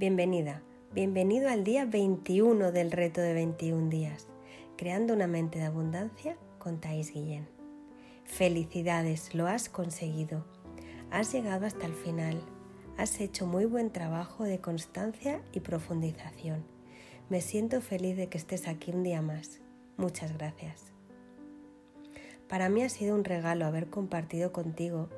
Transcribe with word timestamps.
Bienvenida, 0.00 0.62
bienvenido 0.94 1.50
al 1.50 1.62
día 1.62 1.84
21 1.84 2.72
del 2.72 2.90
reto 2.90 3.20
de 3.20 3.34
21 3.34 3.90
días, 3.90 4.28
creando 4.78 5.12
una 5.12 5.26
mente 5.26 5.58
de 5.58 5.66
abundancia 5.66 6.38
con 6.58 6.80
Thais 6.80 7.12
Guillén. 7.12 7.46
Felicidades, 8.24 9.34
lo 9.34 9.46
has 9.46 9.68
conseguido. 9.68 10.46
Has 11.10 11.34
llegado 11.34 11.66
hasta 11.66 11.84
el 11.84 11.92
final. 11.92 12.40
Has 12.96 13.20
hecho 13.20 13.46
muy 13.46 13.66
buen 13.66 13.90
trabajo 13.90 14.44
de 14.44 14.58
constancia 14.58 15.42
y 15.52 15.60
profundización. 15.60 16.64
Me 17.28 17.42
siento 17.42 17.82
feliz 17.82 18.16
de 18.16 18.30
que 18.30 18.38
estés 18.38 18.68
aquí 18.68 18.92
un 18.92 19.02
día 19.02 19.20
más. 19.20 19.60
Muchas 19.98 20.32
gracias. 20.32 20.94
Para 22.48 22.70
mí 22.70 22.82
ha 22.82 22.88
sido 22.88 23.14
un 23.14 23.24
regalo 23.24 23.66
haber 23.66 23.90
compartido 23.90 24.50
contigo 24.50 25.10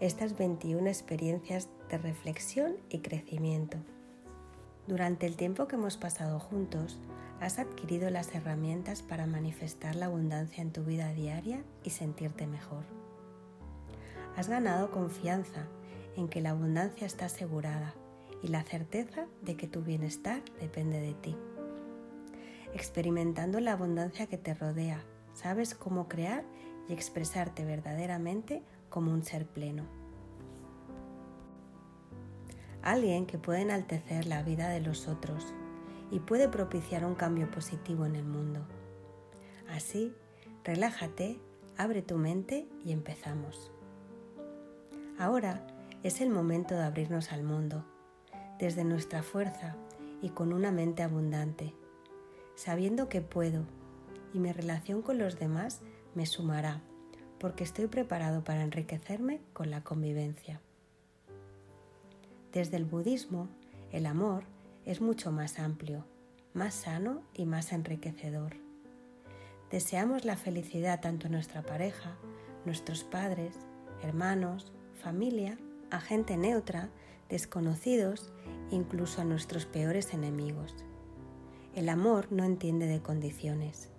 estas 0.00 0.38
21 0.38 0.88
experiencias 0.88 1.68
de 1.90 1.98
reflexión 1.98 2.78
y 2.88 3.00
crecimiento. 3.00 3.76
Durante 4.90 5.24
el 5.24 5.36
tiempo 5.36 5.68
que 5.68 5.76
hemos 5.76 5.96
pasado 5.96 6.40
juntos, 6.40 6.98
has 7.38 7.60
adquirido 7.60 8.10
las 8.10 8.34
herramientas 8.34 9.02
para 9.02 9.24
manifestar 9.24 9.94
la 9.94 10.06
abundancia 10.06 10.62
en 10.62 10.72
tu 10.72 10.82
vida 10.82 11.12
diaria 11.12 11.62
y 11.84 11.90
sentirte 11.90 12.48
mejor. 12.48 12.82
Has 14.36 14.48
ganado 14.48 14.90
confianza 14.90 15.68
en 16.16 16.26
que 16.26 16.40
la 16.40 16.50
abundancia 16.50 17.06
está 17.06 17.26
asegurada 17.26 17.94
y 18.42 18.48
la 18.48 18.64
certeza 18.64 19.26
de 19.42 19.56
que 19.56 19.68
tu 19.68 19.82
bienestar 19.82 20.42
depende 20.60 21.00
de 21.00 21.14
ti. 21.14 21.36
Experimentando 22.74 23.60
la 23.60 23.74
abundancia 23.74 24.26
que 24.26 24.38
te 24.38 24.54
rodea, 24.54 25.04
sabes 25.34 25.76
cómo 25.76 26.08
crear 26.08 26.42
y 26.88 26.94
expresarte 26.94 27.64
verdaderamente 27.64 28.64
como 28.88 29.12
un 29.12 29.22
ser 29.22 29.46
pleno. 29.46 29.99
Alguien 32.90 33.24
que 33.24 33.38
puede 33.38 33.60
enaltecer 33.60 34.26
la 34.26 34.42
vida 34.42 34.68
de 34.68 34.80
los 34.80 35.06
otros 35.06 35.54
y 36.10 36.18
puede 36.18 36.48
propiciar 36.48 37.04
un 37.04 37.14
cambio 37.14 37.48
positivo 37.48 38.04
en 38.04 38.16
el 38.16 38.24
mundo. 38.24 38.66
Así, 39.68 40.12
relájate, 40.64 41.38
abre 41.76 42.02
tu 42.02 42.16
mente 42.16 42.66
y 42.84 42.90
empezamos. 42.90 43.70
Ahora 45.20 45.64
es 46.02 46.20
el 46.20 46.30
momento 46.30 46.74
de 46.74 46.82
abrirnos 46.82 47.30
al 47.30 47.44
mundo, 47.44 47.84
desde 48.58 48.82
nuestra 48.82 49.22
fuerza 49.22 49.76
y 50.20 50.30
con 50.30 50.52
una 50.52 50.72
mente 50.72 51.04
abundante, 51.04 51.72
sabiendo 52.56 53.08
que 53.08 53.20
puedo 53.20 53.66
y 54.34 54.40
mi 54.40 54.50
relación 54.50 55.02
con 55.02 55.16
los 55.16 55.38
demás 55.38 55.80
me 56.16 56.26
sumará, 56.26 56.82
porque 57.38 57.62
estoy 57.62 57.86
preparado 57.86 58.42
para 58.42 58.64
enriquecerme 58.64 59.42
con 59.52 59.70
la 59.70 59.84
convivencia. 59.84 60.60
Desde 62.52 62.76
el 62.76 62.84
budismo, 62.84 63.48
el 63.92 64.06
amor 64.06 64.44
es 64.84 65.00
mucho 65.00 65.30
más 65.30 65.60
amplio, 65.60 66.04
más 66.52 66.74
sano 66.74 67.22
y 67.32 67.46
más 67.46 67.72
enriquecedor. 67.72 68.56
Deseamos 69.70 70.24
la 70.24 70.36
felicidad 70.36 71.00
tanto 71.00 71.28
a 71.28 71.30
nuestra 71.30 71.62
pareja, 71.62 72.16
nuestros 72.64 73.04
padres, 73.04 73.56
hermanos, 74.02 74.72
familia, 75.00 75.58
a 75.90 76.00
gente 76.00 76.36
neutra, 76.36 76.90
desconocidos, 77.28 78.32
incluso 78.72 79.20
a 79.20 79.24
nuestros 79.24 79.64
peores 79.64 80.12
enemigos. 80.12 80.74
El 81.72 81.88
amor 81.88 82.32
no 82.32 82.42
entiende 82.42 82.86
de 82.86 83.00
condiciones. 83.00 83.90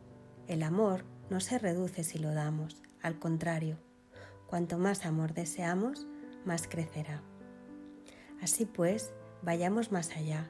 El 0.47 0.63
amor 0.63 1.05
no 1.29 1.39
se 1.39 1.57
reduce 1.57 2.03
si 2.03 2.19
lo 2.19 2.33
damos, 2.33 2.81
al 3.01 3.17
contrario, 3.17 3.77
cuanto 4.47 4.77
más 4.77 5.05
amor 5.05 5.33
deseamos, 5.33 6.05
más 6.43 6.67
crecerá. 6.67 7.23
Así 8.41 8.65
pues, 8.65 9.13
vayamos 9.43 9.91
más 9.91 10.15
allá. 10.17 10.49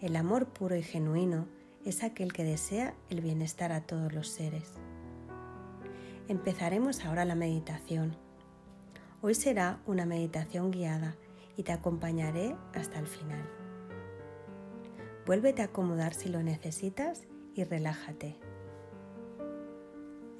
El 0.00 0.14
amor 0.14 0.46
puro 0.46 0.76
y 0.76 0.82
genuino 0.82 1.48
es 1.84 2.04
aquel 2.04 2.32
que 2.32 2.44
desea 2.44 2.94
el 3.10 3.20
bienestar 3.20 3.72
a 3.72 3.80
todos 3.80 4.12
los 4.12 4.28
seres. 4.28 4.74
Empezaremos 6.28 7.04
ahora 7.04 7.24
la 7.24 7.34
meditación. 7.34 8.16
Hoy 9.22 9.34
será 9.34 9.80
una 9.86 10.06
meditación 10.06 10.70
guiada 10.70 11.16
y 11.56 11.62
te 11.62 11.72
acompañaré 11.72 12.56
hasta 12.74 12.98
el 12.98 13.06
final. 13.06 13.48
Vuélvete 15.26 15.62
a 15.62 15.66
acomodar 15.66 16.14
si 16.14 16.28
lo 16.28 16.42
necesitas 16.42 17.26
y 17.54 17.64
relájate. 17.64 18.36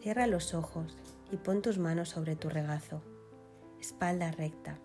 Cierra 0.01 0.29
los 0.29 0.55
ojos 0.55 0.97
y 1.33 1.37
pon 1.37 1.63
tus 1.63 1.79
manos 1.79 2.11
sobre 2.11 2.37
tu 2.37 2.49
regazo, 2.49 3.03
espalda 3.81 4.31
recta. 4.31 4.79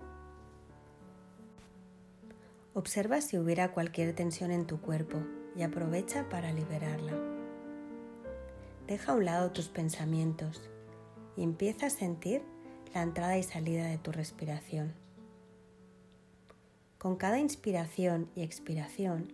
Observa 2.73 3.21
si 3.21 3.37
hubiera 3.37 3.73
cualquier 3.73 4.15
tensión 4.15 4.51
en 4.51 4.65
tu 4.65 4.79
cuerpo 4.79 5.19
y 5.55 5.63
aprovecha 5.63 6.29
para 6.29 6.53
liberarla. 6.53 7.13
Deja 8.87 9.11
a 9.11 9.15
un 9.15 9.25
lado 9.25 9.51
tus 9.51 9.69
pensamientos 9.69 10.69
y 11.35 11.43
empieza 11.43 11.87
a 11.87 11.89
sentir 11.89 12.43
la 12.93 13.01
entrada 13.01 13.37
y 13.37 13.43
salida 13.43 13.85
de 13.85 13.97
tu 13.97 14.11
respiración. 14.11 14.93
Con 16.97 17.15
cada 17.15 17.39
inspiración 17.39 18.29
y 18.35 18.43
expiración, 18.43 19.33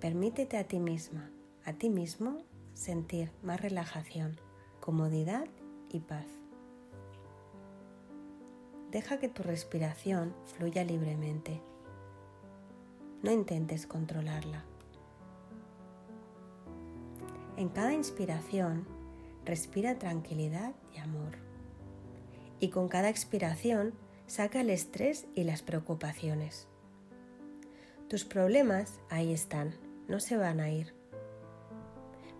permítete 0.00 0.58
a 0.58 0.64
ti 0.64 0.78
misma, 0.78 1.30
a 1.64 1.72
ti 1.72 1.88
mismo, 1.88 2.38
sentir 2.74 3.30
más 3.42 3.60
relajación 3.60 4.38
comodidad 4.86 5.48
y 5.90 5.98
paz. 5.98 6.26
Deja 8.92 9.18
que 9.18 9.28
tu 9.28 9.42
respiración 9.42 10.32
fluya 10.44 10.84
libremente. 10.84 11.60
No 13.26 13.32
intentes 13.32 13.88
controlarla. 13.88 14.62
En 17.56 17.68
cada 17.68 17.92
inspiración, 17.92 18.86
respira 19.44 19.98
tranquilidad 19.98 20.76
y 20.94 20.98
amor. 20.98 21.32
Y 22.60 22.68
con 22.68 22.86
cada 22.86 23.08
expiración, 23.08 23.94
saca 24.28 24.60
el 24.60 24.70
estrés 24.70 25.26
y 25.34 25.42
las 25.42 25.62
preocupaciones. 25.62 26.68
Tus 28.08 28.24
problemas 28.24 29.00
ahí 29.10 29.32
están, 29.32 29.74
no 30.06 30.20
se 30.20 30.36
van 30.36 30.60
a 30.60 30.70
ir. 30.70 30.94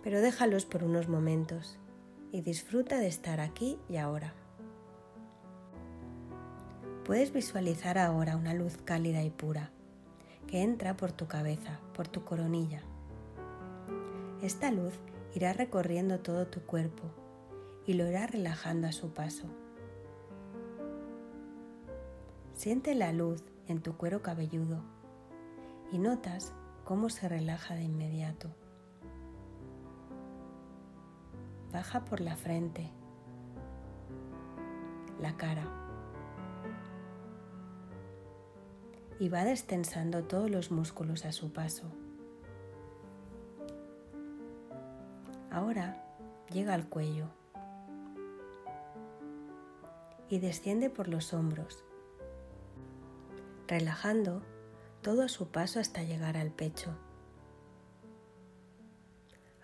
Pero 0.04 0.20
déjalos 0.20 0.66
por 0.66 0.84
unos 0.84 1.08
momentos 1.08 1.80
y 2.30 2.42
disfruta 2.42 3.00
de 3.00 3.08
estar 3.08 3.40
aquí 3.40 3.80
y 3.88 3.96
ahora. 3.96 4.34
Puedes 7.04 7.32
visualizar 7.32 7.98
ahora 7.98 8.36
una 8.36 8.54
luz 8.54 8.76
cálida 8.84 9.24
y 9.24 9.30
pura 9.30 9.72
que 10.46 10.62
entra 10.62 10.96
por 10.96 11.12
tu 11.12 11.26
cabeza, 11.26 11.80
por 11.94 12.08
tu 12.08 12.24
coronilla. 12.24 12.82
Esta 14.42 14.70
luz 14.70 14.94
irá 15.34 15.52
recorriendo 15.52 16.20
todo 16.20 16.46
tu 16.46 16.60
cuerpo 16.62 17.04
y 17.86 17.94
lo 17.94 18.06
irá 18.06 18.26
relajando 18.26 18.86
a 18.86 18.92
su 18.92 19.12
paso. 19.12 19.46
Siente 22.54 22.94
la 22.94 23.12
luz 23.12 23.44
en 23.68 23.80
tu 23.80 23.96
cuero 23.96 24.22
cabelludo 24.22 24.82
y 25.92 25.98
notas 25.98 26.52
cómo 26.84 27.10
se 27.10 27.28
relaja 27.28 27.74
de 27.74 27.82
inmediato. 27.82 28.54
baja 31.76 32.06
por 32.06 32.22
la 32.22 32.36
frente, 32.36 32.90
la 35.20 35.36
cara 35.36 35.85
y 39.18 39.28
va 39.28 39.44
destensando 39.44 40.24
todos 40.24 40.50
los 40.50 40.70
músculos 40.70 41.24
a 41.24 41.32
su 41.32 41.52
paso. 41.52 41.90
Ahora 45.50 46.04
llega 46.50 46.74
al 46.74 46.88
cuello 46.88 47.28
y 50.28 50.38
desciende 50.38 50.90
por 50.90 51.08
los 51.08 51.32
hombros, 51.32 51.84
relajando 53.66 54.42
todo 55.02 55.22
a 55.22 55.28
su 55.28 55.48
paso 55.48 55.80
hasta 55.80 56.02
llegar 56.02 56.36
al 56.36 56.50
pecho. 56.50 56.96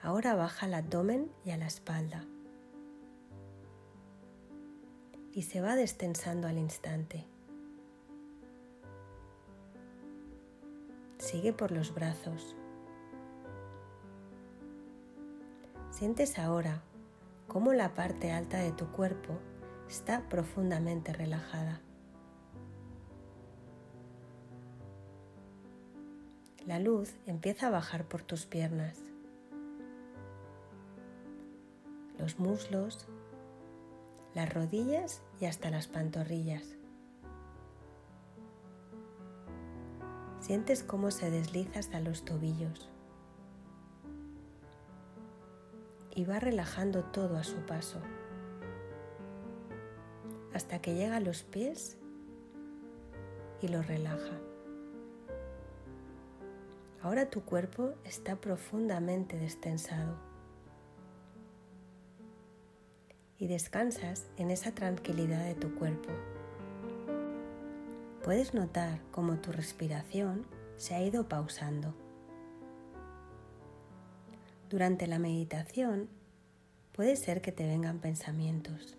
Ahora 0.00 0.34
baja 0.34 0.66
al 0.66 0.74
abdomen 0.74 1.30
y 1.44 1.50
a 1.50 1.56
la 1.56 1.66
espalda. 1.66 2.24
Y 5.32 5.42
se 5.42 5.60
va 5.60 5.76
destensando 5.76 6.48
al 6.48 6.58
instante. 6.58 7.31
Sigue 11.22 11.52
por 11.52 11.70
los 11.70 11.94
brazos. 11.94 12.56
Sientes 15.92 16.36
ahora 16.36 16.82
cómo 17.46 17.72
la 17.72 17.94
parte 17.94 18.32
alta 18.32 18.58
de 18.58 18.72
tu 18.72 18.90
cuerpo 18.90 19.38
está 19.88 20.28
profundamente 20.28 21.12
relajada. 21.12 21.80
La 26.66 26.80
luz 26.80 27.14
empieza 27.26 27.68
a 27.68 27.70
bajar 27.70 28.04
por 28.08 28.22
tus 28.22 28.46
piernas. 28.46 28.98
los 32.18 32.38
muslos, 32.38 33.08
las 34.32 34.52
rodillas 34.52 35.22
y 35.40 35.46
hasta 35.46 35.70
las 35.70 35.88
pantorrillas. 35.88 36.81
Sientes 40.52 40.82
cómo 40.82 41.10
se 41.10 41.30
desliza 41.30 41.78
hasta 41.78 41.98
los 41.98 42.26
tobillos 42.26 42.90
y 46.14 46.26
va 46.26 46.40
relajando 46.40 47.04
todo 47.04 47.38
a 47.38 47.42
su 47.42 47.56
paso 47.64 48.02
hasta 50.52 50.82
que 50.82 50.94
llega 50.94 51.16
a 51.16 51.20
los 51.20 51.42
pies 51.42 51.96
y 53.62 53.68
lo 53.68 53.80
relaja. 53.80 54.38
Ahora 57.00 57.30
tu 57.30 57.46
cuerpo 57.46 57.94
está 58.04 58.36
profundamente 58.36 59.38
destensado 59.38 60.18
y 63.38 63.46
descansas 63.46 64.26
en 64.36 64.50
esa 64.50 64.72
tranquilidad 64.74 65.46
de 65.46 65.54
tu 65.54 65.74
cuerpo. 65.76 66.10
Puedes 68.24 68.54
notar 68.54 69.00
cómo 69.10 69.38
tu 69.38 69.50
respiración 69.50 70.46
se 70.76 70.94
ha 70.94 71.02
ido 71.02 71.28
pausando. 71.28 71.92
Durante 74.70 75.08
la 75.08 75.18
meditación 75.18 76.08
puede 76.92 77.16
ser 77.16 77.42
que 77.42 77.50
te 77.50 77.66
vengan 77.66 77.98
pensamientos. 77.98 78.96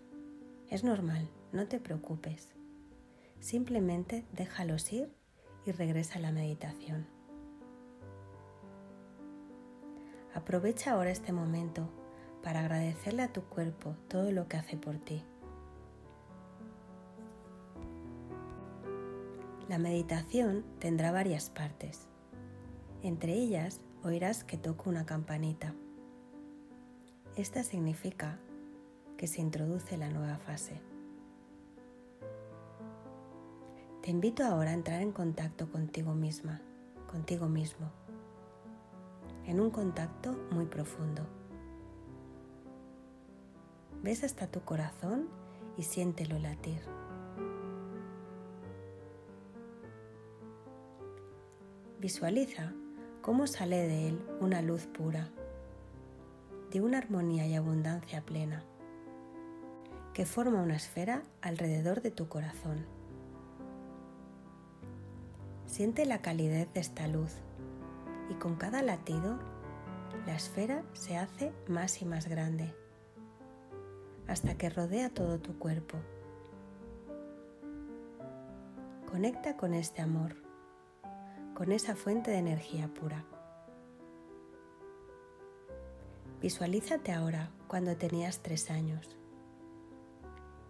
Es 0.68 0.84
normal, 0.84 1.30
no 1.52 1.66
te 1.68 1.80
preocupes. 1.80 2.50
Simplemente 3.40 4.26
déjalos 4.32 4.92
ir 4.92 5.10
y 5.64 5.72
regresa 5.72 6.18
a 6.18 6.22
la 6.22 6.30
meditación. 6.30 7.06
Aprovecha 10.34 10.92
ahora 10.92 11.10
este 11.10 11.32
momento 11.32 11.88
para 12.42 12.60
agradecerle 12.60 13.22
a 13.22 13.32
tu 13.32 13.42
cuerpo 13.44 13.96
todo 14.08 14.30
lo 14.32 14.48
que 14.48 14.58
hace 14.58 14.76
por 14.76 14.98
ti. 14.98 15.24
La 19.68 19.78
meditación 19.78 20.62
tendrá 20.78 21.10
varias 21.10 21.48
partes. 21.48 22.06
Entre 23.02 23.32
ellas 23.32 23.80
oirás 24.02 24.44
que 24.44 24.58
toco 24.58 24.90
una 24.90 25.06
campanita. 25.06 25.74
Esta 27.34 27.62
significa 27.62 28.38
que 29.16 29.26
se 29.26 29.40
introduce 29.40 29.96
la 29.96 30.10
nueva 30.10 30.36
fase. 30.36 30.82
Te 34.02 34.10
invito 34.10 34.44
ahora 34.44 34.72
a 34.72 34.74
entrar 34.74 35.00
en 35.00 35.12
contacto 35.12 35.70
contigo 35.72 36.12
misma, 36.12 36.60
contigo 37.10 37.48
mismo, 37.48 37.90
en 39.46 39.60
un 39.60 39.70
contacto 39.70 40.32
muy 40.50 40.66
profundo. 40.66 41.22
Ves 44.02 44.24
hasta 44.24 44.46
tu 44.46 44.60
corazón 44.60 45.26
y 45.78 45.84
siéntelo 45.84 46.38
latir. 46.38 46.82
Visualiza 52.04 52.70
cómo 53.22 53.46
sale 53.46 53.78
de 53.78 54.08
él 54.08 54.22
una 54.38 54.60
luz 54.60 54.86
pura, 54.86 55.30
de 56.70 56.82
una 56.82 56.98
armonía 56.98 57.46
y 57.46 57.54
abundancia 57.54 58.20
plena, 58.20 58.62
que 60.12 60.26
forma 60.26 60.60
una 60.60 60.76
esfera 60.76 61.22
alrededor 61.40 62.02
de 62.02 62.10
tu 62.10 62.28
corazón. 62.28 62.84
Siente 65.64 66.04
la 66.04 66.20
calidez 66.20 66.70
de 66.74 66.80
esta 66.80 67.08
luz 67.08 67.32
y 68.28 68.34
con 68.34 68.56
cada 68.56 68.82
latido 68.82 69.38
la 70.26 70.36
esfera 70.36 70.82
se 70.92 71.16
hace 71.16 71.54
más 71.68 72.02
y 72.02 72.04
más 72.04 72.28
grande 72.28 72.74
hasta 74.28 74.58
que 74.58 74.68
rodea 74.68 75.08
todo 75.08 75.38
tu 75.38 75.58
cuerpo. 75.58 75.96
Conecta 79.10 79.56
con 79.56 79.72
este 79.72 80.02
amor, 80.02 80.43
con 81.54 81.72
esa 81.72 81.94
fuente 81.94 82.30
de 82.30 82.38
energía 82.38 82.88
pura. 82.88 83.24
Visualízate 86.40 87.12
ahora 87.12 87.50
cuando 87.68 87.96
tenías 87.96 88.40
tres 88.40 88.70
años. 88.70 89.16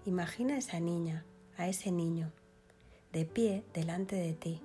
Imagina 0.04 0.54
a 0.54 0.58
esa 0.58 0.78
niña, 0.80 1.24
a 1.56 1.68
ese 1.68 1.90
niño, 1.90 2.30
de 3.12 3.24
pie 3.24 3.64
delante 3.72 4.16
de 4.16 4.34
ti 4.34 4.60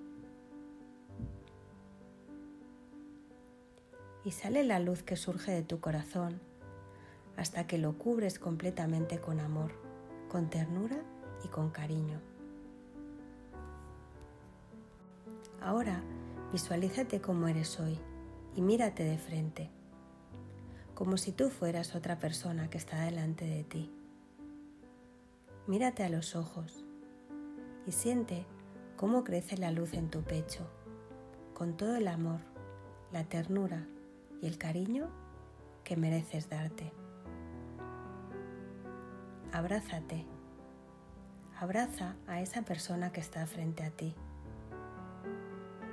y 4.23 4.31
sale 4.31 4.63
la 4.63 4.79
luz 4.79 5.01
que 5.03 5.15
surge 5.15 5.51
de 5.51 5.63
tu 5.63 5.79
corazón 5.79 6.39
hasta 7.37 7.65
que 7.67 7.77
lo 7.77 7.97
cubres 7.97 8.37
completamente 8.37 9.19
con 9.19 9.39
amor, 9.39 9.71
con 10.29 10.49
ternura 10.49 10.97
y 11.43 11.47
con 11.47 11.69
cariño. 11.69 12.28
Ahora 15.61 16.01
visualízate 16.53 17.19
como 17.19 17.47
eres 17.47 17.79
hoy 17.79 17.99
y 18.55 18.61
mírate 18.61 19.03
de 19.03 19.17
frente, 19.17 19.69
como 20.95 21.17
si 21.17 21.33
tú 21.33 21.49
fueras 21.49 21.95
otra 21.95 22.17
persona 22.17 22.69
que 22.69 22.77
está 22.77 23.01
delante 23.01 23.45
de 23.45 23.63
ti. 23.65 23.91
Mírate 25.67 26.03
a 26.03 26.09
los 26.09 26.35
ojos 26.35 26.85
y 27.85 27.91
siente 27.91 28.45
cómo 28.95 29.23
crece 29.23 29.57
la 29.57 29.71
luz 29.71 29.93
en 29.93 30.09
tu 30.09 30.21
pecho, 30.23 30.69
con 31.53 31.75
todo 31.75 31.97
el 31.97 32.07
amor, 32.07 32.39
la 33.11 33.25
ternura 33.25 33.85
y 34.41 34.47
el 34.47 34.57
cariño 34.57 35.09
que 35.83 35.97
mereces 35.97 36.49
darte. 36.49 36.93
Abrázate. 39.51 40.25
Abraza 41.59 42.15
a 42.27 42.39
esa 42.39 42.61
persona 42.61 43.11
que 43.11 43.19
está 43.19 43.45
frente 43.45 43.83
a 43.83 43.91
ti 43.91 44.15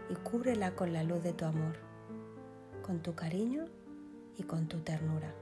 y 0.08 0.14
cúbrela 0.14 0.75
con 0.75 0.93
la 0.93 1.03
luz 1.03 1.23
de 1.23 1.32
tu 1.32 1.44
amor, 1.44 1.76
con 2.82 3.03
tu 3.03 3.14
cariño 3.14 3.64
y 4.37 4.43
con 4.44 4.69
tu 4.69 4.81
ternura. 4.81 5.35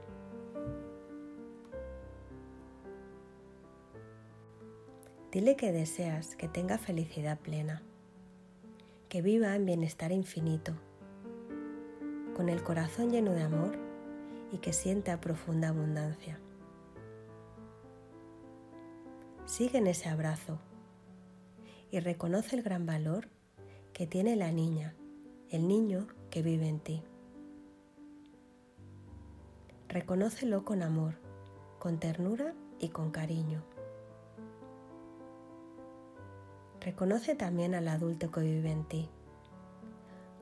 Dile 5.31 5.55
que 5.55 5.71
deseas 5.71 6.35
que 6.35 6.47
tenga 6.47 6.77
felicidad 6.77 7.37
plena, 7.39 7.83
que 9.09 9.21
viva 9.21 9.55
en 9.55 9.65
bienestar 9.65 10.11
infinito 10.11 10.73
con 12.35 12.49
el 12.49 12.63
corazón 12.63 13.11
lleno 13.11 13.31
de 13.31 13.43
amor 13.43 13.77
y 14.51 14.57
que 14.57 14.73
sienta 14.73 15.21
profunda 15.21 15.69
abundancia. 15.69 16.39
Sigue 19.45 19.77
en 19.77 19.87
ese 19.87 20.09
abrazo 20.09 20.59
y 21.91 21.99
reconoce 21.99 22.55
el 22.55 22.61
gran 22.63 22.85
valor 22.85 23.29
que 23.95 24.05
tiene 24.05 24.35
la 24.35 24.51
niña, 24.51 24.93
el 25.49 25.69
niño 25.69 26.07
que 26.29 26.41
vive 26.41 26.67
en 26.67 26.81
ti. 26.81 27.01
Reconócelo 29.87 30.65
con 30.65 30.83
amor, 30.83 31.13
con 31.79 31.97
ternura 31.97 32.53
y 32.77 32.89
con 32.89 33.11
cariño. 33.11 33.63
Reconoce 36.81 37.35
también 37.35 37.73
al 37.73 37.87
adulto 37.87 38.31
que 38.31 38.41
vive 38.41 38.69
en 38.69 38.83
ti, 38.83 39.09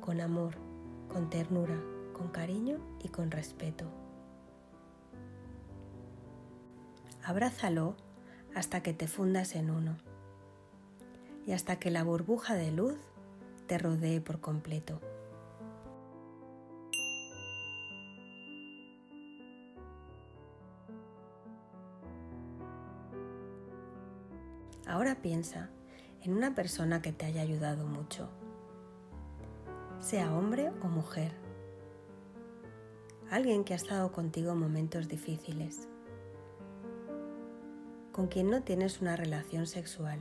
con 0.01 0.19
amor, 0.19 0.55
con 1.07 1.29
ternura, 1.29 1.79
con 2.11 2.29
cariño 2.29 2.79
y 3.03 3.09
con 3.09 3.29
respeto. 3.29 3.85
Abrázalo 7.23 7.95
hasta 8.55 8.81
que 8.81 8.93
te 8.93 9.07
fundas 9.07 9.53
en 9.53 9.69
uno 9.69 9.99
y 11.45 11.51
hasta 11.51 11.77
que 11.77 11.91
la 11.91 12.03
burbuja 12.03 12.55
de 12.55 12.71
luz 12.71 12.97
te 13.67 13.77
rodee 13.77 14.21
por 14.21 14.39
completo. 14.39 14.99
Ahora 24.85 25.15
piensa 25.21 25.69
en 26.21 26.33
una 26.33 26.53
persona 26.53 27.01
que 27.01 27.11
te 27.11 27.25
haya 27.25 27.41
ayudado 27.41 27.87
mucho 27.87 28.29
sea 30.03 30.35
hombre 30.35 30.69
o 30.83 30.87
mujer. 30.87 31.31
Alguien 33.31 33.63
que 33.63 33.71
ha 33.71 33.77
estado 33.77 34.11
contigo 34.11 34.51
en 34.51 34.59
momentos 34.59 35.07
difíciles. 35.07 35.87
Con 38.11 38.27
quien 38.27 38.49
no 38.49 38.63
tienes 38.63 39.01
una 39.01 39.15
relación 39.15 39.65
sexual, 39.65 40.19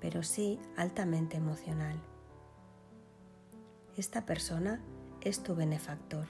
pero 0.00 0.22
sí 0.22 0.60
altamente 0.76 1.38
emocional. 1.38 1.98
Esta 3.96 4.24
persona 4.24 4.80
es 5.20 5.42
tu 5.42 5.56
benefactor. 5.56 6.26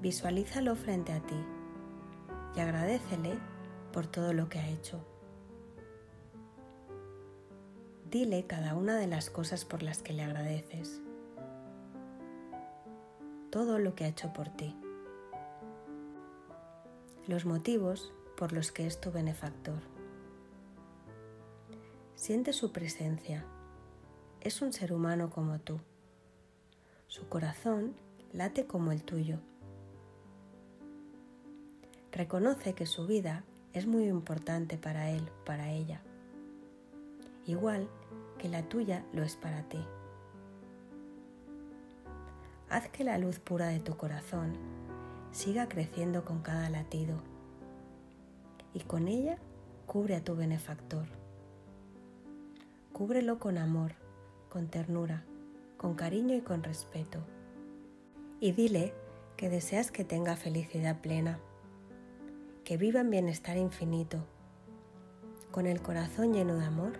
Visualízalo 0.00 0.74
frente 0.74 1.12
a 1.12 1.20
ti 1.20 1.40
y 2.56 2.60
agradecele 2.60 3.38
por 3.92 4.08
todo 4.08 4.32
lo 4.32 4.48
que 4.48 4.58
ha 4.58 4.68
hecho. 4.68 5.06
Dile 8.10 8.44
cada 8.46 8.74
una 8.74 8.96
de 8.96 9.06
las 9.06 9.30
cosas 9.30 9.64
por 9.64 9.84
las 9.84 10.02
que 10.02 10.12
le 10.12 10.24
agradeces. 10.24 11.00
Todo 13.50 13.78
lo 13.78 13.94
que 13.94 14.04
ha 14.04 14.08
hecho 14.08 14.32
por 14.32 14.48
ti. 14.48 14.76
Los 17.28 17.46
motivos 17.46 18.12
por 18.36 18.52
los 18.52 18.72
que 18.72 18.86
es 18.86 19.00
tu 19.00 19.12
benefactor. 19.12 19.80
Siente 22.16 22.52
su 22.52 22.72
presencia 22.72 23.46
es 24.40 24.62
un 24.62 24.72
ser 24.72 24.92
humano 24.92 25.30
como 25.30 25.58
tú. 25.58 25.80
Su 27.08 27.28
corazón 27.28 27.94
late 28.32 28.66
como 28.66 28.92
el 28.92 29.02
tuyo. 29.02 29.38
Reconoce 32.12 32.74
que 32.74 32.86
su 32.86 33.06
vida 33.06 33.44
es 33.72 33.86
muy 33.86 34.08
importante 34.08 34.78
para 34.78 35.10
él, 35.10 35.28
para 35.44 35.70
ella, 35.70 36.00
igual 37.46 37.88
que 38.38 38.48
la 38.48 38.62
tuya 38.62 39.04
lo 39.12 39.22
es 39.22 39.36
para 39.36 39.62
ti. 39.68 39.78
Haz 42.68 42.88
que 42.88 43.04
la 43.04 43.18
luz 43.18 43.38
pura 43.38 43.68
de 43.68 43.80
tu 43.80 43.96
corazón 43.96 44.56
siga 45.32 45.68
creciendo 45.68 46.24
con 46.24 46.40
cada 46.40 46.70
latido 46.70 47.20
y 48.72 48.80
con 48.80 49.08
ella 49.08 49.38
cubre 49.86 50.16
a 50.16 50.24
tu 50.24 50.36
benefactor. 50.36 51.06
Cúbrelo 52.92 53.38
con 53.38 53.58
amor, 53.58 53.92
con 54.50 54.66
ternura, 54.66 55.24
con 55.78 55.94
cariño 55.94 56.34
y 56.34 56.42
con 56.42 56.62
respeto. 56.62 57.20
Y 58.40 58.52
dile 58.52 58.92
que 59.38 59.48
deseas 59.48 59.90
que 59.90 60.04
tenga 60.04 60.36
felicidad 60.36 61.00
plena, 61.00 61.38
que 62.64 62.76
viva 62.76 63.00
en 63.00 63.10
bienestar 63.10 63.56
infinito, 63.56 64.26
con 65.50 65.66
el 65.66 65.80
corazón 65.80 66.34
lleno 66.34 66.56
de 66.56 66.66
amor 66.66 66.92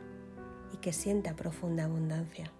y 0.72 0.78
que 0.78 0.92
sienta 0.94 1.36
profunda 1.36 1.84
abundancia. 1.84 2.50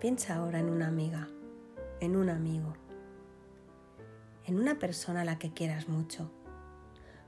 Piensa 0.00 0.36
ahora 0.36 0.60
en 0.60 0.68
una 0.68 0.86
amiga, 0.86 1.28
en 2.00 2.14
un 2.14 2.30
amigo, 2.30 2.74
en 4.48 4.58
una 4.58 4.78
persona 4.78 5.20
a 5.20 5.24
la 5.26 5.38
que 5.38 5.52
quieras 5.52 5.88
mucho, 5.88 6.30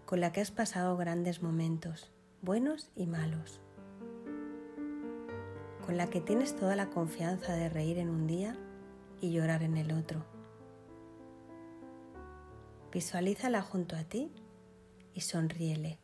con 0.07 0.21
la 0.21 0.33
que 0.33 0.41
has 0.41 0.51
pasado 0.51 0.97
grandes 0.97 1.43
momentos, 1.43 2.11
buenos 2.41 2.91
y 2.97 3.07
malos, 3.07 3.61
con 5.85 5.99
la 5.99 6.09
que 6.09 6.23
tienes 6.23 6.57
toda 6.57 6.77
la 6.77 6.89
confianza 6.89 7.53
de 7.53 7.69
reír 7.69 7.99
en 7.99 8.09
un 8.09 8.27
día 8.27 8.57
y 9.21 9.33
llorar 9.33 9.63
en 9.63 9.77
el 9.77 9.93
otro. 9.93 10.25
Visualízala 12.91 13.61
junto 13.61 13.97
a 13.97 14.05
ti 14.05 14.33
y 15.13 15.21
sonríele. 15.21 15.99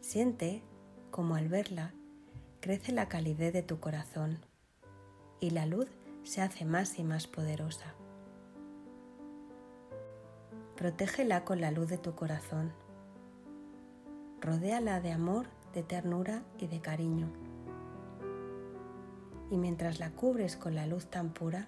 Siente 0.00 0.62
como 1.10 1.34
al 1.34 1.48
verla 1.48 1.92
crece 2.60 2.92
la 2.92 3.08
calidez 3.08 3.52
de 3.52 3.64
tu 3.64 3.80
corazón 3.80 4.38
y 5.40 5.50
la 5.50 5.66
luz 5.66 5.88
se 6.22 6.40
hace 6.40 6.64
más 6.64 7.00
y 7.00 7.02
más 7.02 7.26
poderosa. 7.26 7.94
Protégela 10.78 11.44
con 11.44 11.60
la 11.60 11.72
luz 11.72 11.88
de 11.88 11.98
tu 11.98 12.14
corazón. 12.14 12.72
Rodéala 14.40 15.00
de 15.00 15.10
amor, 15.10 15.48
de 15.74 15.82
ternura 15.82 16.44
y 16.56 16.68
de 16.68 16.80
cariño. 16.80 17.32
Y 19.50 19.56
mientras 19.56 19.98
la 19.98 20.12
cubres 20.12 20.56
con 20.56 20.76
la 20.76 20.86
luz 20.86 21.06
tan 21.06 21.30
pura, 21.30 21.66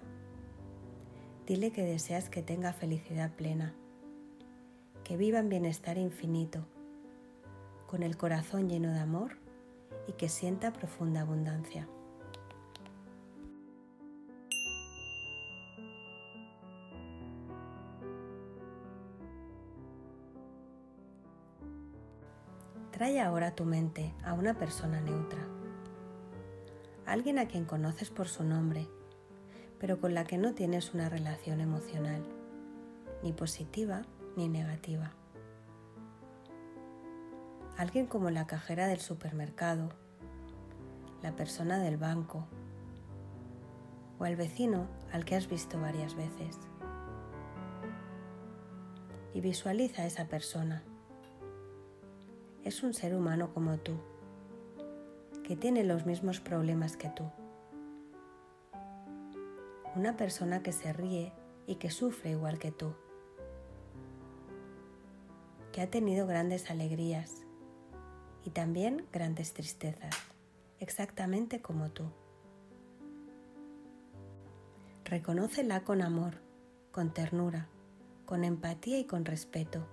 dile 1.45 1.71
que 1.71 1.83
deseas 1.83 2.29
que 2.29 2.41
tenga 2.41 2.71
felicidad 2.71 3.35
plena, 3.35 3.73
que 5.03 5.17
viva 5.17 5.39
en 5.39 5.49
bienestar 5.49 5.97
infinito, 5.97 6.65
con 7.87 8.03
el 8.03 8.15
corazón 8.15 8.69
lleno 8.69 8.93
de 8.93 8.99
amor 8.99 9.39
y 10.07 10.13
que 10.13 10.29
sienta 10.29 10.71
profunda 10.71 11.19
abundancia. 11.19 11.85
Trae 23.01 23.19
ahora 23.19 23.55
tu 23.55 23.65
mente 23.65 24.13
a 24.23 24.33
una 24.33 24.53
persona 24.53 25.01
neutra, 25.01 25.41
alguien 27.07 27.39
a 27.39 27.47
quien 27.47 27.65
conoces 27.65 28.11
por 28.11 28.27
su 28.27 28.43
nombre, 28.43 28.87
pero 29.79 29.99
con 29.99 30.13
la 30.13 30.23
que 30.23 30.37
no 30.37 30.53
tienes 30.53 30.93
una 30.93 31.09
relación 31.09 31.61
emocional, 31.61 32.23
ni 33.23 33.33
positiva 33.33 34.03
ni 34.37 34.49
negativa 34.49 35.15
alguien 37.75 38.05
como 38.05 38.29
la 38.29 38.45
cajera 38.45 38.85
del 38.85 38.99
supermercado, 38.99 39.89
la 41.23 41.35
persona 41.35 41.79
del 41.79 41.97
banco 41.97 42.45
o 44.19 44.27
el 44.27 44.35
vecino 44.35 44.85
al 45.11 45.25
que 45.25 45.35
has 45.35 45.47
visto 45.47 45.81
varias 45.81 46.13
veces. 46.13 46.59
Y 49.33 49.41
visualiza 49.41 50.03
a 50.03 50.05
esa 50.05 50.27
persona. 50.27 50.83
Es 52.63 52.83
un 52.83 52.93
ser 52.93 53.15
humano 53.15 53.53
como 53.55 53.77
tú, 53.79 53.93
que 55.43 55.55
tiene 55.55 55.83
los 55.83 56.05
mismos 56.05 56.39
problemas 56.39 56.95
que 56.95 57.09
tú. 57.09 57.23
Una 59.95 60.15
persona 60.15 60.61
que 60.61 60.71
se 60.71 60.93
ríe 60.93 61.33
y 61.65 61.75
que 61.75 61.89
sufre 61.89 62.29
igual 62.29 62.59
que 62.59 62.71
tú, 62.71 62.93
que 65.71 65.81
ha 65.81 65.89
tenido 65.89 66.27
grandes 66.27 66.69
alegrías 66.69 67.47
y 68.45 68.51
también 68.51 69.07
grandes 69.11 69.53
tristezas, 69.53 70.15
exactamente 70.79 71.61
como 71.61 71.89
tú. 71.89 72.03
Reconócela 75.05 75.83
con 75.83 76.03
amor, 76.03 76.35
con 76.91 77.11
ternura, 77.11 77.69
con 78.25 78.43
empatía 78.43 78.99
y 78.99 79.05
con 79.05 79.25
respeto. 79.25 79.87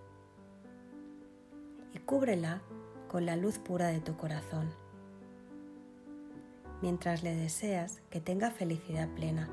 Y 1.99 2.01
cúbrela 2.01 2.63
con 3.09 3.27
la 3.27 3.35
luz 3.35 3.59
pura 3.59 3.89
de 3.89 3.99
tu 3.99 4.17
corazón, 4.17 4.71
mientras 6.81 7.25
le 7.25 7.35
deseas 7.35 8.03
que 8.09 8.21
tenga 8.21 8.53
felicidad 8.53 9.09
plena, 9.17 9.49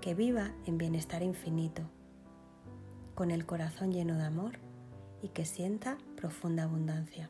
que 0.00 0.14
viva 0.14 0.52
en 0.64 0.78
bienestar 0.78 1.22
infinito, 1.22 1.82
con 3.14 3.30
el 3.30 3.44
corazón 3.44 3.92
lleno 3.92 4.16
de 4.16 4.24
amor 4.24 4.52
y 5.20 5.28
que 5.28 5.44
sienta 5.44 5.98
profunda 6.16 6.62
abundancia. 6.62 7.28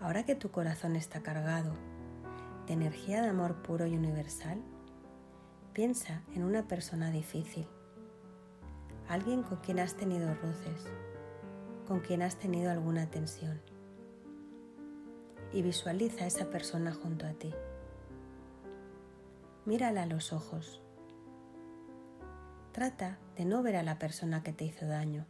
Ahora 0.00 0.26
que 0.26 0.34
tu 0.34 0.50
corazón 0.50 0.96
está 0.96 1.22
cargado 1.22 1.91
de 2.66 2.74
energía 2.74 3.22
de 3.22 3.28
amor 3.28 3.62
puro 3.62 3.86
y 3.86 3.96
universal, 3.96 4.62
piensa 5.72 6.22
en 6.34 6.44
una 6.44 6.68
persona 6.68 7.10
difícil, 7.10 7.66
alguien 9.08 9.42
con 9.42 9.58
quien 9.58 9.80
has 9.80 9.94
tenido 9.94 10.34
roces, 10.34 10.86
con 11.86 12.00
quien 12.00 12.22
has 12.22 12.36
tenido 12.36 12.70
alguna 12.70 13.10
tensión. 13.10 13.60
Y 15.52 15.62
visualiza 15.62 16.24
a 16.24 16.26
esa 16.28 16.50
persona 16.50 16.94
junto 16.94 17.26
a 17.26 17.32
ti. 17.32 17.52
Mírala 19.66 20.04
a 20.04 20.06
los 20.06 20.32
ojos. 20.32 20.80
Trata 22.72 23.18
de 23.36 23.44
no 23.44 23.62
ver 23.62 23.76
a 23.76 23.82
la 23.82 23.98
persona 23.98 24.42
que 24.42 24.52
te 24.52 24.64
hizo 24.64 24.86
daño, 24.86 25.26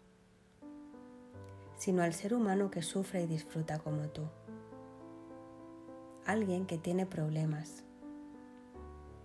sino 1.76 2.02
al 2.02 2.14
ser 2.14 2.34
humano 2.34 2.70
que 2.70 2.82
sufre 2.82 3.22
y 3.22 3.26
disfruta 3.26 3.80
como 3.80 4.08
tú 4.10 4.28
alguien 6.26 6.66
que 6.66 6.78
tiene 6.78 7.04
problemas, 7.04 7.82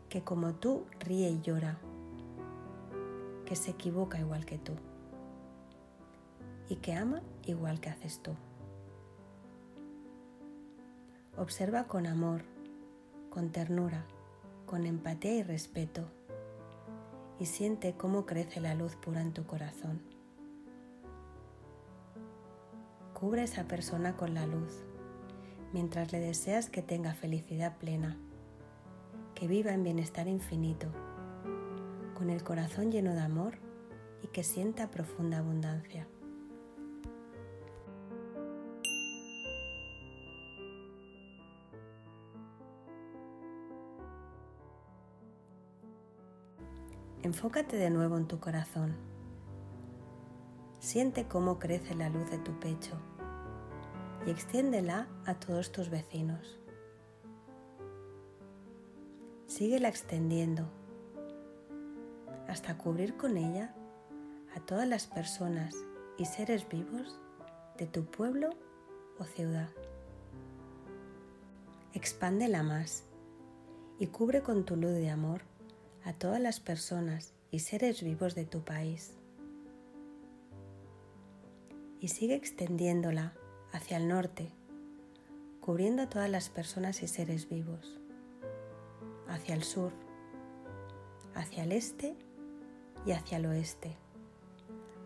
que 0.09 0.23
como 0.23 0.53
tú 0.53 0.85
ríe 0.99 1.29
y 1.29 1.41
llora, 1.41 1.77
que 3.45 3.55
se 3.55 3.71
equivoca 3.71 4.19
igual 4.19 4.45
que 4.45 4.57
tú 4.57 4.73
y 6.69 6.77
que 6.77 6.93
ama 6.93 7.21
igual 7.45 7.79
que 7.79 7.89
haces 7.89 8.21
tú. 8.21 8.31
Observa 11.37 11.85
con 11.85 12.07
amor, 12.07 12.41
con 13.29 13.51
ternura, 13.51 14.05
con 14.65 14.85
empatía 14.85 15.35
y 15.35 15.43
respeto 15.43 16.03
y 17.39 17.45
siente 17.45 17.93
cómo 17.95 18.25
crece 18.25 18.59
la 18.59 18.73
luz 18.73 18.95
pura 18.95 19.21
en 19.21 19.33
tu 19.33 19.45
corazón. 19.45 20.01
Cubre 23.13 23.43
esa 23.43 23.65
persona 23.65 24.17
con 24.17 24.33
la 24.33 24.47
luz 24.47 24.83
mientras 25.73 26.11
le 26.11 26.19
deseas 26.19 26.69
que 26.69 26.81
tenga 26.81 27.13
felicidad 27.13 27.77
plena, 27.77 28.17
que 29.35 29.47
viva 29.47 29.73
en 29.73 29.83
bienestar 29.83 30.27
infinito, 30.27 30.87
con 32.15 32.29
el 32.29 32.43
corazón 32.43 32.91
lleno 32.91 33.13
de 33.13 33.21
amor 33.21 33.59
y 34.23 34.27
que 34.27 34.43
sienta 34.43 34.89
profunda 34.89 35.39
abundancia. 35.39 36.07
Enfócate 47.23 47.75
de 47.75 47.89
nuevo 47.89 48.17
en 48.17 48.27
tu 48.27 48.39
corazón. 48.39 48.95
Siente 50.79 51.27
cómo 51.27 51.59
crece 51.59 51.93
la 51.93 52.09
luz 52.09 52.31
de 52.31 52.37
tu 52.37 52.57
pecho 52.59 52.97
y 54.25 54.29
extiéndela 54.29 55.07
a 55.25 55.35
todos 55.35 55.71
tus 55.71 55.89
vecinos. 55.89 56.59
Síguela 59.45 59.87
extendiendo 59.87 60.69
hasta 62.47 62.77
cubrir 62.77 63.15
con 63.17 63.37
ella 63.37 63.73
a 64.55 64.59
todas 64.59 64.87
las 64.87 65.07
personas 65.07 65.75
y 66.17 66.25
seres 66.25 66.67
vivos 66.67 67.19
de 67.77 67.85
tu 67.85 68.05
pueblo 68.05 68.49
o 69.19 69.23
ciudad. 69.23 69.69
Expándela 71.93 72.63
más 72.63 73.03
y 73.99 74.07
cubre 74.07 74.41
con 74.41 74.65
tu 74.65 74.75
luz 74.75 74.93
de 74.93 75.09
amor 75.09 75.41
a 76.03 76.13
todas 76.13 76.39
las 76.39 76.59
personas 76.59 77.33
y 77.51 77.59
seres 77.59 78.03
vivos 78.03 78.35
de 78.35 78.45
tu 78.45 78.63
país. 78.63 79.13
Y 81.99 82.09
sigue 82.09 82.35
extendiéndola 82.35 83.33
hacia 83.71 83.97
el 83.97 84.07
norte, 84.07 84.51
cubriendo 85.61 86.03
a 86.03 86.09
todas 86.09 86.29
las 86.29 86.49
personas 86.49 87.03
y 87.03 87.07
seres 87.07 87.49
vivos, 87.49 87.99
hacia 89.27 89.55
el 89.55 89.63
sur, 89.63 89.91
hacia 91.35 91.63
el 91.63 91.71
este 91.71 92.15
y 93.05 93.11
hacia 93.11 93.37
el 93.37 93.45
oeste, 93.45 93.95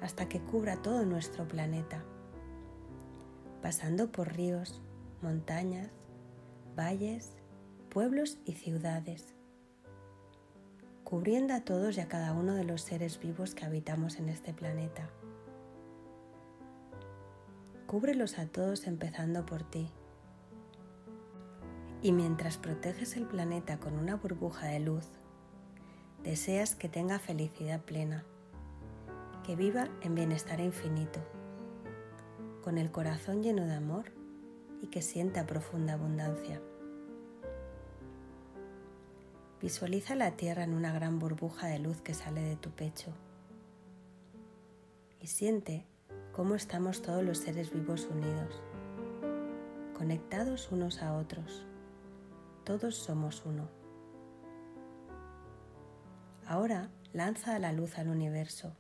hasta 0.01 0.29
que 0.29 0.39
cubra 0.39 0.81
todo 0.81 1.05
nuestro 1.05 1.47
planeta, 1.47 2.03
pasando 3.61 4.11
por 4.11 4.33
ríos, 4.33 4.81
montañas, 5.21 5.89
valles, 6.75 7.33
pueblos 7.89 8.37
y 8.45 8.53
ciudades, 8.53 9.35
cubriendo 11.03 11.53
a 11.53 11.61
todos 11.61 11.97
y 11.97 12.01
a 12.01 12.07
cada 12.07 12.33
uno 12.33 12.55
de 12.55 12.63
los 12.63 12.81
seres 12.81 13.19
vivos 13.19 13.53
que 13.53 13.65
habitamos 13.65 14.17
en 14.17 14.29
este 14.29 14.53
planeta. 14.53 15.09
Cúbrelos 17.91 18.39
a 18.39 18.45
todos 18.45 18.87
empezando 18.87 19.45
por 19.45 19.63
ti. 19.63 19.89
Y 22.01 22.13
mientras 22.13 22.55
proteges 22.57 23.17
el 23.17 23.25
planeta 23.25 23.81
con 23.81 23.99
una 23.99 24.15
burbuja 24.15 24.67
de 24.67 24.79
luz, 24.79 25.09
deseas 26.23 26.73
que 26.73 26.87
tenga 26.87 27.19
felicidad 27.19 27.81
plena, 27.81 28.23
que 29.45 29.57
viva 29.57 29.89
en 30.03 30.15
bienestar 30.15 30.61
infinito, 30.61 31.19
con 32.63 32.77
el 32.77 32.91
corazón 32.91 33.43
lleno 33.43 33.65
de 33.65 33.75
amor 33.75 34.05
y 34.81 34.87
que 34.87 35.01
sienta 35.01 35.45
profunda 35.45 35.95
abundancia. 35.95 36.61
Visualiza 39.61 40.15
la 40.15 40.37
tierra 40.37 40.63
en 40.63 40.75
una 40.75 40.93
gran 40.93 41.19
burbuja 41.19 41.67
de 41.67 41.79
luz 41.79 42.01
que 42.01 42.13
sale 42.13 42.41
de 42.41 42.55
tu 42.55 42.69
pecho 42.69 43.11
y 45.19 45.27
siente 45.27 45.90
cómo 46.33 46.55
estamos 46.55 47.01
todos 47.01 47.23
los 47.23 47.39
seres 47.39 47.73
vivos 47.73 48.07
unidos, 48.09 48.61
conectados 49.97 50.71
unos 50.71 51.01
a 51.01 51.13
otros. 51.17 51.65
Todos 52.63 52.95
somos 52.95 53.43
uno. 53.45 53.67
Ahora 56.45 56.89
lanza 57.11 57.59
la 57.59 57.73
luz 57.73 57.97
al 57.97 58.07
universo 58.07 58.75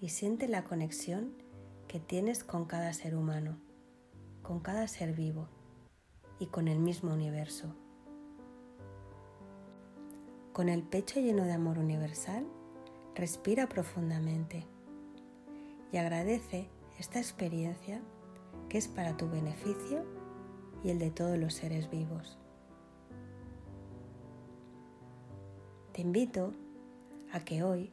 y 0.00 0.10
siente 0.10 0.48
la 0.48 0.64
conexión 0.64 1.32
que 1.88 1.98
tienes 1.98 2.44
con 2.44 2.66
cada 2.66 2.92
ser 2.92 3.16
humano, 3.16 3.58
con 4.42 4.60
cada 4.60 4.88
ser 4.88 5.14
vivo 5.14 5.48
y 6.38 6.46
con 6.46 6.68
el 6.68 6.78
mismo 6.78 7.12
universo. 7.12 7.74
Con 10.52 10.68
el 10.68 10.82
pecho 10.82 11.20
lleno 11.20 11.44
de 11.44 11.52
amor 11.52 11.78
universal, 11.78 12.46
respira 13.14 13.68
profundamente 13.68 14.66
y 15.92 15.96
agradece 15.98 16.68
esta 16.98 17.18
experiencia 17.18 18.02
que 18.68 18.78
es 18.78 18.88
para 18.88 19.16
tu 19.16 19.28
beneficio 19.28 20.04
y 20.82 20.90
el 20.90 20.98
de 20.98 21.10
todos 21.10 21.38
los 21.38 21.54
seres 21.54 21.90
vivos. 21.90 22.38
Te 25.92 26.02
invito 26.02 26.52
a 27.32 27.40
que 27.40 27.62
hoy 27.62 27.92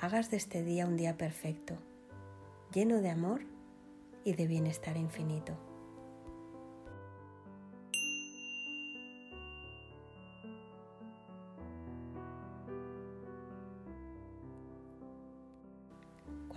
hagas 0.00 0.30
de 0.30 0.36
este 0.36 0.62
día 0.62 0.86
un 0.86 0.96
día 0.96 1.16
perfecto, 1.16 1.76
lleno 2.72 3.00
de 3.00 3.10
amor 3.10 3.42
y 4.24 4.34
de 4.34 4.46
bienestar 4.46 4.96
infinito. 4.96 5.56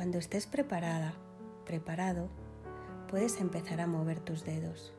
Cuando 0.08 0.20
estés 0.20 0.48
preparada, 0.48 1.16
preparado, 1.66 2.30
puedes 3.10 3.42
empezar 3.42 3.82
a 3.82 3.88
mover 3.88 4.22
tus 4.22 4.46
dedos, 4.46 4.94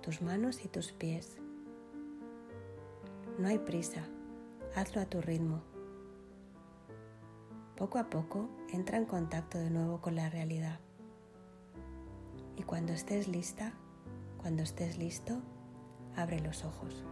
tus 0.00 0.22
manos 0.22 0.64
y 0.64 0.68
tus 0.68 0.92
pies. 0.92 1.36
No 3.38 3.48
hay 3.48 3.58
prisa, 3.58 4.04
hazlo 4.74 5.02
a 5.02 5.04
tu 5.04 5.20
ritmo. 5.20 5.60
Poco 7.76 7.98
a 7.98 8.08
poco 8.08 8.48
entra 8.72 8.96
en 8.96 9.04
contacto 9.04 9.58
de 9.58 9.68
nuevo 9.68 10.00
con 10.00 10.16
la 10.16 10.30
realidad. 10.30 10.80
Y 12.56 12.62
cuando 12.62 12.94
estés 12.94 13.28
lista, 13.28 13.74
cuando 14.38 14.62
estés 14.62 14.96
listo, 14.96 15.42
abre 16.16 16.40
los 16.40 16.64
ojos. 16.64 17.04